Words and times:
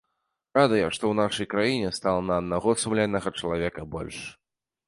Радыя, 0.57 0.87
што 0.97 1.03
ў 1.09 1.13
нашай 1.19 1.47
краіне 1.53 1.91
стала 1.99 2.21
на 2.31 2.39
аднаго 2.43 2.75
сумленнага 2.85 3.37
чалавека 3.39 3.89
больш. 3.97 4.19